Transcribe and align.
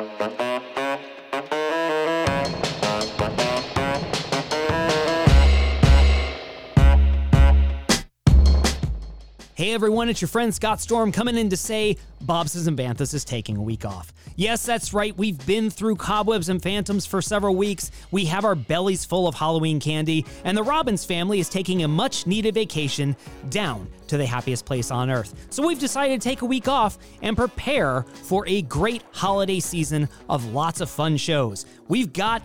Gracias. 0.00 0.49
Hey 9.60 9.74
everyone, 9.74 10.08
it's 10.08 10.22
your 10.22 10.28
friend 10.28 10.54
Scott 10.54 10.80
Storm 10.80 11.12
coming 11.12 11.36
in 11.36 11.50
to 11.50 11.56
say 11.58 11.98
Bobsleds 12.24 12.66
and 12.66 12.78
Banthas 12.78 13.12
is 13.12 13.26
taking 13.26 13.58
a 13.58 13.62
week 13.62 13.84
off. 13.84 14.10
Yes, 14.34 14.64
that's 14.64 14.94
right. 14.94 15.14
We've 15.18 15.44
been 15.44 15.68
through 15.68 15.96
Cobwebs 15.96 16.48
and 16.48 16.62
Phantoms 16.62 17.04
for 17.04 17.20
several 17.20 17.54
weeks. 17.54 17.90
We 18.10 18.24
have 18.24 18.46
our 18.46 18.54
bellies 18.54 19.04
full 19.04 19.28
of 19.28 19.34
Halloween 19.34 19.78
candy, 19.78 20.24
and 20.44 20.56
the 20.56 20.62
Robbins 20.62 21.04
family 21.04 21.40
is 21.40 21.50
taking 21.50 21.82
a 21.82 21.88
much 21.88 22.26
needed 22.26 22.54
vacation 22.54 23.14
down 23.50 23.86
to 24.06 24.16
the 24.16 24.24
happiest 24.24 24.64
place 24.64 24.90
on 24.90 25.10
earth. 25.10 25.34
So 25.50 25.66
we've 25.66 25.78
decided 25.78 26.22
to 26.22 26.26
take 26.26 26.40
a 26.40 26.46
week 26.46 26.66
off 26.66 26.96
and 27.20 27.36
prepare 27.36 28.06
for 28.22 28.48
a 28.48 28.62
great 28.62 29.04
holiday 29.12 29.60
season 29.60 30.08
of 30.30 30.54
lots 30.54 30.80
of 30.80 30.88
fun 30.88 31.18
shows. 31.18 31.66
We've 31.86 32.14
got 32.14 32.40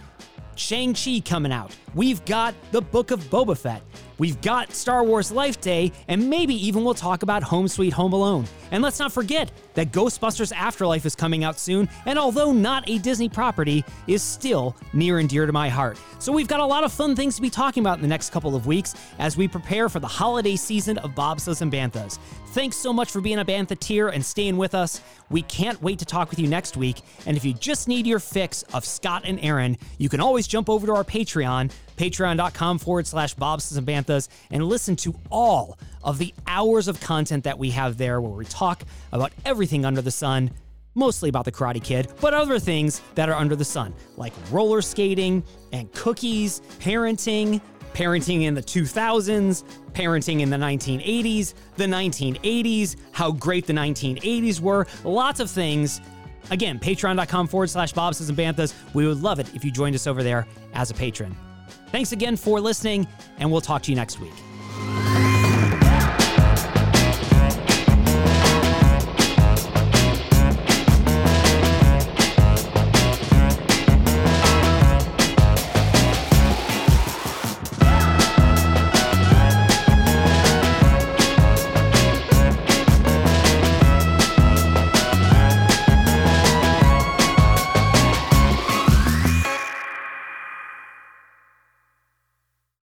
Shang-Chi 0.56 1.22
coming 1.26 1.52
out. 1.52 1.76
We've 1.94 2.24
got 2.26 2.56
the 2.72 2.82
Book 2.82 3.12
of 3.12 3.20
Boba 3.26 3.58
Fett. 3.58 3.82
We've 4.18 4.40
got 4.42 4.72
Star 4.72 5.04
Wars 5.04 5.30
Life 5.30 5.60
Day, 5.60 5.92
and 6.08 6.30
maybe 6.30 6.56
even 6.68 6.86
we'll 6.86 6.94
talk 6.94 7.24
about 7.24 7.44
Home 7.44 7.68
Sweet 7.68 7.92
Home 7.94 8.14
Alone. 8.14 8.46
And 8.72 8.82
let's 8.82 8.98
not 8.98 9.12
forget 9.12 9.52
that 9.74 9.92
Ghostbusters 9.92 10.54
Afterlife 10.54 11.06
is 11.06 11.16
coming 11.16 11.44
out 11.44 11.60
soon, 11.60 11.90
and 12.06 12.18
although 12.18 12.54
not 12.54 12.90
a 12.90 12.98
Disney 12.98 13.28
property, 13.28 13.84
is 14.08 14.24
still 14.24 14.76
near 14.94 15.20
and 15.20 15.28
dear 15.28 15.46
to 15.46 15.52
my 15.52 15.68
heart. 15.68 16.00
So 16.20 16.32
we've 16.32 16.48
got 16.48 16.62
a 16.62 16.66
lot 16.66 16.86
of 16.86 16.94
fun 16.94 17.16
things 17.16 17.36
to 17.36 17.42
be 17.42 17.50
talking 17.50 17.84
about 17.84 17.98
in 17.98 18.02
the 18.02 18.08
next 18.08 18.30
couple 18.32 18.56
of 18.56 18.66
weeks 18.66 18.96
as 19.20 19.36
we 19.36 19.50
prepare 19.50 19.90
for 19.90 20.00
the 20.00 20.08
holiday 20.08 20.56
season 20.56 20.98
of 21.00 21.12
Bobsleds 21.12 21.62
and 21.62 21.72
Banthas. 21.72 22.18
Thanks 22.48 22.78
so 22.78 22.94
much 22.94 23.12
for 23.12 23.20
being 23.20 23.40
a 23.40 23.46
Bantha 23.46 23.78
tier 23.78 24.08
and 24.08 24.26
staying 24.26 24.56
with 24.56 24.74
us. 24.74 25.02
We 25.30 25.42
can't 25.42 25.82
wait 25.82 26.00
to 26.00 26.06
talk 26.06 26.30
with 26.30 26.40
you 26.40 26.48
next 26.48 26.78
week. 26.78 27.02
And 27.26 27.36
if 27.36 27.44
you 27.44 27.54
just 27.54 27.90
need 27.90 28.08
your 28.08 28.20
fix 28.20 28.64
of 28.74 28.86
Scott 28.86 29.24
and 29.26 29.40
Aaron, 29.42 29.78
you 29.98 30.08
can 30.08 30.22
always 30.22 30.45
jump 30.48 30.70
over 30.70 30.88
to 30.88 30.94
our 30.94 31.04
Patreon, 31.04 31.72
patreon.com 31.98 32.80
forward 32.80 33.08
slash 33.08 33.36
Bobsleds 33.36 33.78
and 33.78 33.88
Banthas, 33.88 34.28
and 34.52 34.64
listen 34.64 34.96
to 34.98 35.16
all 35.30 35.78
of 36.04 36.18
the 36.18 36.34
hours 36.48 36.88
of 36.88 37.00
content 37.00 37.44
that 37.44 37.58
we 37.58 37.72
have 37.72 37.98
there 37.98 38.22
where 38.22 38.32
we 38.32 38.46
talk 38.46 38.84
about 39.12 39.32
everything 39.46 39.86
under 39.86 40.02
the 40.02 40.12
sun 40.12 40.52
mostly 40.96 41.30
about 41.30 41.46
the 41.46 41.52
Karate 41.52 41.84
Kid, 41.84 42.12
but 42.22 42.34
other 42.34 42.58
things 42.58 43.02
that 43.16 43.30
are 43.30 43.36
under 43.36 43.56
the 43.56 43.66
sun, 43.66 43.94
like 44.16 44.34
roller 44.50 44.82
skating 44.82 45.44
and 45.74 45.92
cookies, 45.92 46.62
parenting, 46.80 47.62
parenting 47.94 48.44
in 48.44 48.54
the 48.54 48.62
2000s, 48.62 49.64
parenting 49.94 50.42
in 50.42 50.50
the 50.50 50.58
1980s, 50.58 51.54
the 51.76 51.86
1980s, 51.86 52.96
how 53.12 53.32
great 53.32 53.68
the 53.68 53.74
1980s 53.74 54.60
were, 54.60 54.88
lots 55.04 55.40
of 55.40 55.50
things. 55.50 56.02
Again, 56.52 56.80
patreon.com 56.80 57.48
forward 57.48 57.70
slash 57.70 57.94
Bobsleds 57.94 58.30
and 58.30 58.38
Banthas. 58.38 58.74
We 58.94 59.08
would 59.08 59.22
love 59.22 59.40
it 59.40 59.54
if 59.56 59.64
you 59.66 59.72
joined 59.72 59.96
us 59.96 60.08
over 60.08 60.24
there 60.24 60.48
as 60.74 60.92
a 60.92 60.94
patron. 60.94 61.36
Thanks 61.88 62.12
again 62.12 62.36
for 62.36 62.60
listening, 62.60 63.08
and 63.38 63.52
we'll 63.52 63.62
talk 63.62 63.82
to 63.84 63.92
you 63.92 63.96
next 63.96 64.20
week. 64.20 64.34